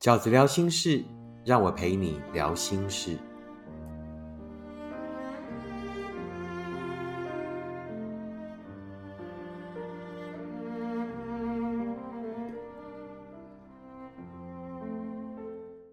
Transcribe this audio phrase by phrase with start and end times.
[0.00, 1.04] 饺子聊心事，
[1.44, 3.18] 让我陪你聊心事。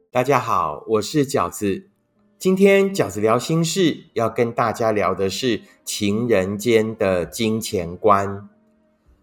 [0.09, 1.89] 大家好，我是饺子。
[2.39, 8.47] 今天饺子聊心事，要跟大家聊的是情人间的金钱观。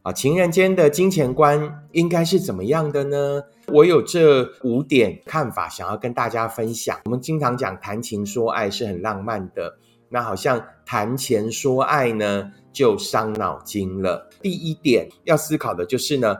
[0.04, 3.42] 啊，情人间的金钱观应该是怎么样的呢？
[3.68, 7.00] 我有这五点看法，想要跟大家分享。
[7.06, 9.78] 我们经常讲谈情说爱是很浪漫的，
[10.10, 14.28] 那好像谈钱说爱呢就伤脑筋了。
[14.42, 16.36] 第一点要思考的就是呢，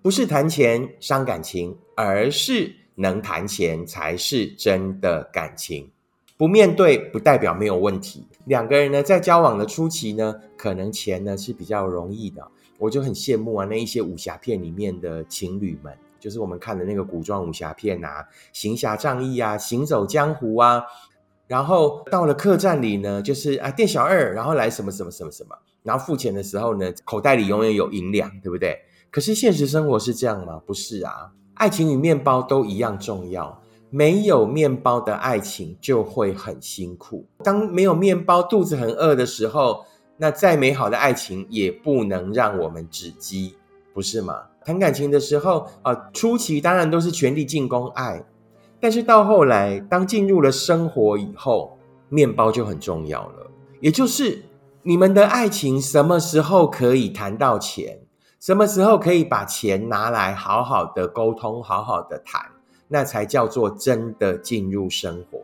[0.00, 5.90] 不是谈钱伤感情，而是能谈钱才是真的感情。
[6.38, 8.26] 不面对不代表没有问题。
[8.46, 12.42] 两个人呢在交往的初期呢，可能钱呢是比较容易的。
[12.82, 20.82] 我就很羡慕啊，那一些武侠片里面的情侣们，就是我们看的那个古装武侠片啊，行侠仗义啊，行走江湖啊，
[21.46, 28.76] 然后到了客栈里呢，就是啊店小二，然后来什么什么什么什么，然后付钱的时候呢，口袋里永远有银两，对不对？
[29.12, 30.60] 可是现实生活是这样吗？
[30.66, 37.28] 不是啊，爱情与面包都一样重要，没有面包的爱情就会很辛苦。
[37.44, 39.84] 当没有面包，肚子很饿的时候。
[40.22, 43.56] 那再美好的爱情也不能让我们止饥，
[43.92, 44.40] 不是吗？
[44.64, 48.24] 谈感情的时候啊，初期当然都是全力进攻爱，
[48.78, 51.76] 但是到后来，当进入了生活以后，
[52.08, 53.50] 面包就很重要了。
[53.80, 54.44] 也就是
[54.84, 57.98] 你们的爱情什么时候可以谈到钱，
[58.38, 62.40] 什么时候可以把钱拿来好好的沟通，好好的谈，
[62.86, 65.40] 那才叫做真的进入生活。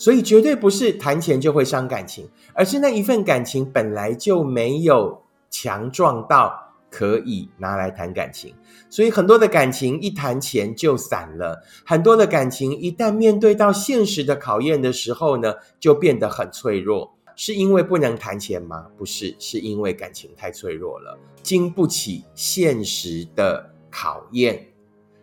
[0.00, 8.54] 所以绝对不是谈钱就会伤感情，而是那一份感情本来就没有强壮到可以拿来谈感情。
[8.88, 17.12] 所以很多的感情一谈钱就散了，很多的感情一旦面对到现实的考验的时候呢，就变得很脆弱。
[17.36, 18.86] 是因为不能谈钱吗？
[18.96, 24.68] 不是，是因为感情太脆弱了，经不起现实的考验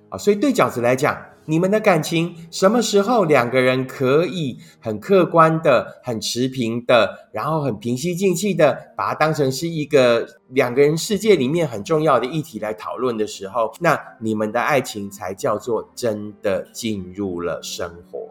[0.10, 0.20] 啊。
[0.20, 1.20] 所以对饺子来讲。
[1.50, 18.28] 你们的感情什么时候两个人可以很客观的、很持平的，然后很平息静气的，把它当成是一个两个人世界里面很重要的议题来讨论的时候，那你们的爱情才叫做真的进入了生活。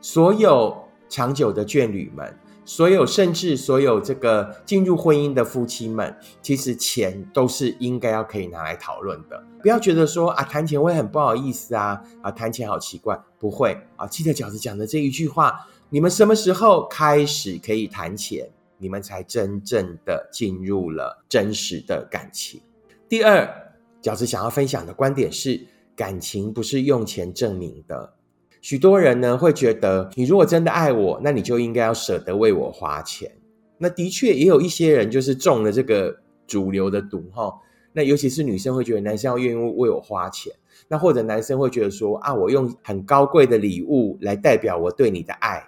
[0.00, 0.76] 所有
[1.08, 2.32] 长久的眷侣们。
[2.68, 9.42] 所有甚至所有这个进入婚姻的夫妻们，其实钱都是应该要可以拿来讨论的。
[9.62, 14.06] 不要觉得说啊谈钱会很不好意思啊啊谈钱好奇怪，不会啊。
[14.06, 18.46] 记得饺子讲的这一句话，你们什么时候开始可以谈钱，
[18.76, 22.60] 你们才真正的进入了真实的感情。
[23.08, 23.48] 第二，
[24.02, 28.12] 饺子想要分享的观点是，感情不是用钱证明的。
[28.60, 33.30] 许多人呢会觉得，你如果真的爱我，那你就应该要舍得为我花钱。
[33.78, 37.52] 那的确也有一些人就是中了这个主流的毒哈。
[37.92, 40.52] 那尤其是女生会觉得男生要愿意为我花钱，
[40.88, 45.64] 那或者男生会觉得说啊，我用很高贵的礼物来代表我对你的爱。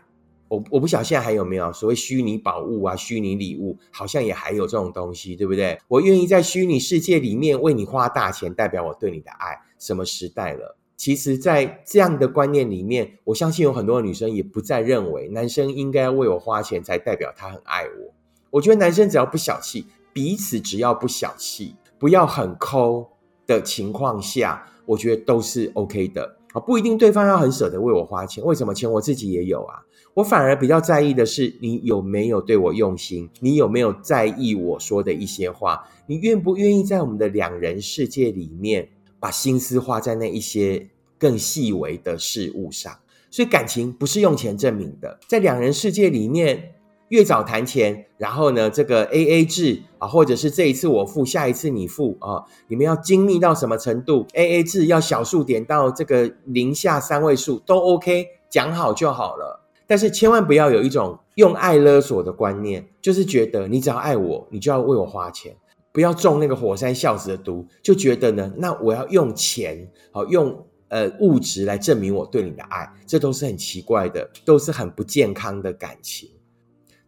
[0.49, 5.79] 我我不晓得现在还有没有所谓虚拟宝物啊、虚拟礼物，好像也还有这种东西，对不对？
[5.87, 9.57] 我愿意在虚拟世界里面为你花大钱，代表我对你的爱。
[9.79, 10.77] 什么时代了？
[11.01, 18.15] 其实，在这样的观念里面，我相信有很多女生也不再认为男生应该为我花钱才代表他很爱我。
[18.51, 23.09] 我觉得男生只要不小气，彼此只要不小气，不要很抠
[23.47, 26.61] 的情况下，我觉得都是 OK 的啊。
[26.61, 29.81] 不一定对方要很舍得为我花钱，为什么钱我自己也有啊？
[30.13, 38.91] 我反而比较在意的是你有没有对我用心，你有没有在意我说的一些话，你愿不愿意在我们的两人世界里面。
[39.21, 40.89] 把心思花在那一些
[41.19, 42.99] 更细微的事物上，
[43.31, 45.21] 所以感情不是用钱证明的。
[45.29, 46.73] 在两人世界里面，
[47.11, 59.67] 越早谈钱，然后呢，这个 A A 制啊，或者是这一次我付，下一次你付啊，你们要精密到什么程度？A A 制要小数点到这个零下三位数都 OK，讲好就好了。
[59.87, 65.57] 但是千万不要有一种用爱勒索的观念，就是觉得你只要爱我，你就要为我花钱。
[65.93, 76.31] 不要中那个火山孝子的毒，就觉得呢，那我要用钱，好用呃物质来证明我对你的爱，这都是很奇怪的，都是很不健康的感情。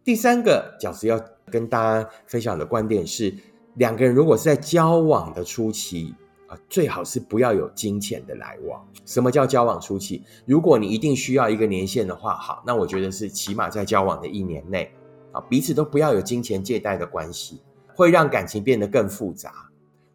[0.03, 1.17] 第三个饺子要
[1.49, 3.33] 跟大家分享的观点是，
[3.75, 6.13] 两个人如果是在交往的初期
[6.47, 8.85] 啊，最好是不要有金钱的来往。
[9.05, 10.21] 什么叫交往初期？
[10.45, 14.91] 如果你一定需要一个年限的话，好，那我觉得是起码在交往的一年内，
[15.31, 17.61] 啊，彼此都不要有金钱借贷的关系。
[17.95, 19.51] 会让感情变得更复杂。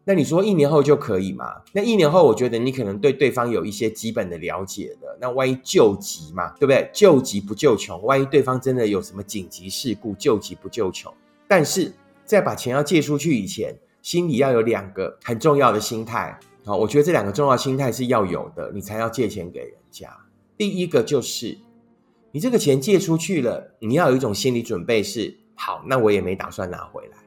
[0.05, 1.45] 那你说一年后就可以吗？
[1.71, 5.15] 那一年后，我觉得你可能对对方有一些基本的了解的。
[5.21, 6.89] 那万一救急嘛，对不对？
[6.91, 11.13] 救急不救穷，万一对方真的有什么紧急事故，救急不救穷。
[11.47, 11.93] 但是
[12.25, 16.39] 在把钱要借出去以前，心里要有两个很重要的心态。
[16.65, 20.09] 好，我觉得这两个重要心态是要有的，你才要借钱给人家。
[20.57, 21.55] 第一个就是，
[22.31, 27.17] 你这个钱借出去了，你要有一种心理准备，是好，那我也没打算拿回来。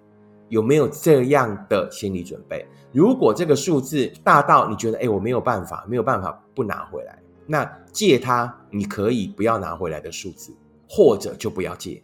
[0.52, 2.66] 有没有这样的心理准备？
[2.92, 10.52] 如果这个数字大到你觉得，哎，我没有办法，没有办法不拿回来，那借他你可以不要拿回来的数字，
[10.86, 12.02] 或者就不要借。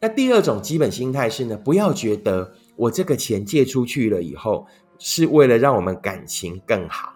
[0.00, 4.66] 那第二种基本心态是呢，不要觉得我这个钱借出去了以后，
[4.98, 7.12] 是为了让我们感情更好，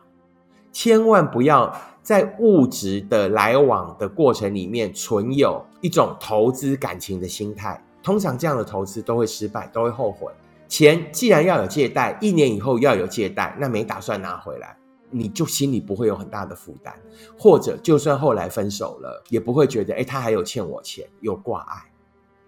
[0.71, 7.83] 千万不要在物质的来往的过程里面存有一种投资感情的心态。
[8.03, 10.31] 通常这样的投资都会失败，都会后悔。
[10.73, 14.75] 钱既然要有借贷，一年以后要有借贷，那没打算拿回来，
[15.11, 16.95] 你就心里不会有很大的负担，
[17.39, 21.93] 或者就算后来分手了，也不会觉得哎他还有欠我钱，有挂碍，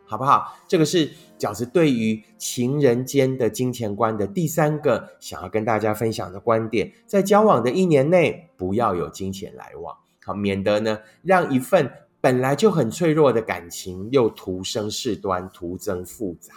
[0.07, 0.57] 好不好？
[0.67, 9.95] 这个是饺子对于情人间的金钱观的第三个想要跟大家分享的观点，在交往的一年内不要有金钱来往，
[10.25, 11.93] 好，免得呢让一份
[12.23, 16.55] 本来就很脆弱的感情又徒生事端，徒增复杂。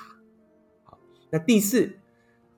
[1.30, 1.92] 那第四，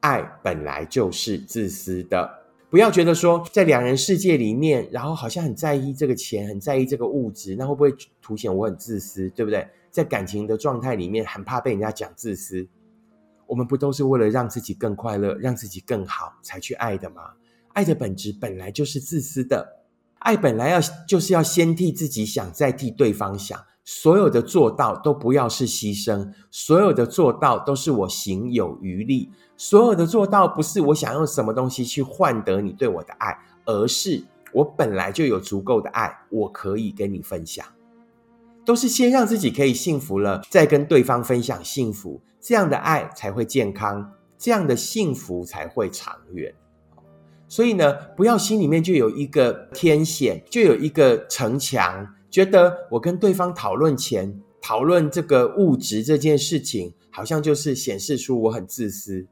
[0.02, 2.30] 爱本来就是自私的，
[2.70, 9.68] 不要觉得说在两人世界里面，然后好像很在意这个钱，很在意这个物质，那会不会凸显我很自私，对不对？
[9.90, 12.68] 在感情的状态里面，很怕被人家讲自私。
[13.48, 17.34] 我们不都是为了让自己更快乐，让自己更好才去爱的吗？
[17.74, 19.80] 爱的本质本来就是自私的，
[20.20, 23.60] 爱本来要就是要先替自己想，再替对方想。
[23.92, 37.66] 所有的做到都不要是牺牲，所有的做到都是我行有余力，所有的做到不是我想用什么东西去换得你对我的爱，而是我本来就有足够的爱，我可以跟你分享，
[38.64, 46.54] 都是先让自己可以幸福了，再跟对方分享幸福，这样的爱才会健康，这样的幸福才会长远。
[47.48, 52.08] 所以呢，不要心里面就有一个天险，就有一个城墙。
[52.30, 59.26] 觉得我跟对方讨论钱、讨论这个物质这件事情，好像就是显示出我很自私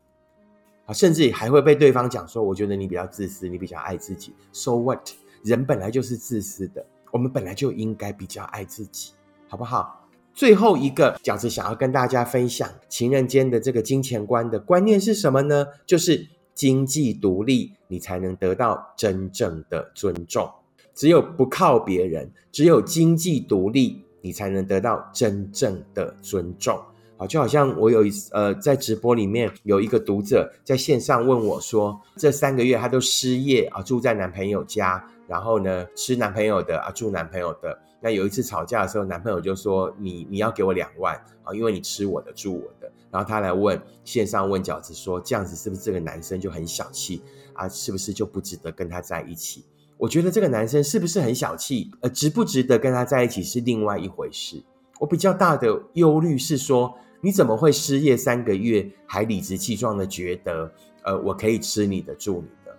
[0.85, 4.33] 啊，甚至还会被对方讲说：“我觉得你比较自私，你比较爱自己。
[4.51, 5.09] ”So what？
[5.43, 9.13] 人本来就是自私的，我们本来就应该比较爱自己，
[9.47, 10.07] 好不好？
[10.33, 15.67] 最后一个饺子想要跟大家分享情人间的这个金钱观的观念是什么呢？
[15.85, 20.49] 就是经济独立，你才能得到真正的尊重。
[20.97, 26.75] 只有不靠别人，只有经济独立，你才能得到真正的尊重。
[27.17, 37.77] 好，就好像我有一呃，在直播里面有一个读者在线上问我说，这三个月他都失业啊，住在男朋友家，然后呢吃男朋友的啊，住男朋友的。
[38.01, 47.21] 那有一次吵架的时候，男朋友就说：“你你要给我两万啊，因为你吃我的，住我的。”然后他来问线上问饺子说：“这样子是不是这个男生就很小气
[47.53, 47.67] 啊？
[47.69, 49.63] 是不是就不值得跟他在一起？”
[49.97, 51.91] 我觉得这个男生是不是很小气？
[52.01, 54.63] 呃，值不值得跟他在一起是另外一回事。
[54.99, 60.71] 我比较大的忧虑是说，你怎么会失业三个月还理直气壮的觉得，
[61.03, 62.77] 呃，我可以吃你的住你的，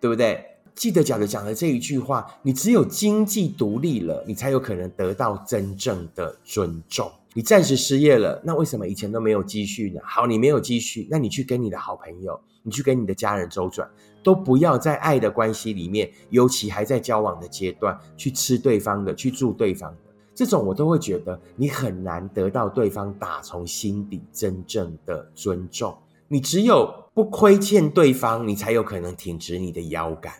[0.00, 0.44] 对不对？
[0.74, 7.10] 记得讲的讲的这一句话，你只有经济独立了，你才有可能得到真正的尊重。
[7.38, 10.00] 你暂时失业了，那为什么以前都没有积蓄呢？
[10.02, 13.88] 好，你没有积蓄，那你去跟你的好朋友，你去跟你的家人周转。
[14.24, 19.98] 都不要在爱的关系里面，尤其还在交往的阶段，去吃对方的，去住对方的，
[20.34, 25.96] 这种我都会觉得你很难得到对方打从心底真正的尊重。
[26.26, 30.32] 你只有不亏欠对方，你才有可能挺直你的腰杆。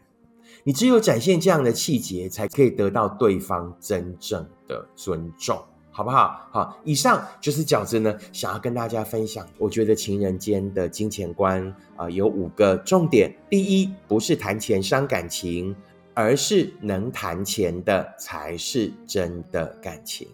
[0.64, 5.56] 你只有展现这样的气节，才可以得到对方真正的尊重。
[5.98, 6.48] 好不好？
[6.52, 9.44] 好，以上就是饺子呢，想要跟大家分享。
[9.58, 13.36] 我觉得情人间的金钱观啊，有五个重点。
[13.50, 15.74] 第一，不是谈钱伤感情，
[16.14, 20.28] 而是能谈钱的才是真的感情。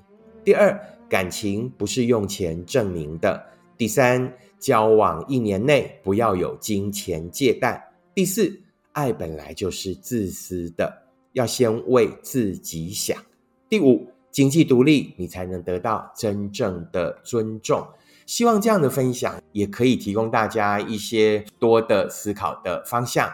[0.45, 0.79] 第二，
[1.09, 3.43] 感情不是用钱证明的。
[3.79, 7.83] 第三，交往一年内不要有金钱借贷。
[8.15, 8.55] 第四，
[8.93, 10.93] 爱本来就是自私的，
[11.33, 13.17] 要先为自己想。
[13.71, 14.07] 第五。
[14.35, 17.87] 经济独立，你才能得到真正的尊重。
[18.27, 23.33] 希望这样的分享也可以提供大家一些多的思考的方向。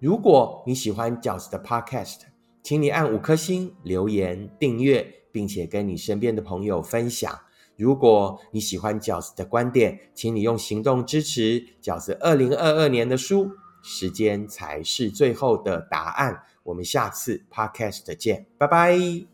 [0.00, 2.22] 如果你喜欢饺子的 Podcast，
[2.64, 7.32] 请你按五颗星、留言、订阅，并且跟你身边的朋友分享。
[7.76, 13.52] 如果你喜欢饺子的观点，请你用行动支持饺子二零二二年的书。
[13.82, 16.42] 时间才是最后的答案。
[16.64, 19.29] 我们下次 podcast 见，拜拜。